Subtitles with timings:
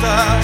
[0.00, 0.43] costas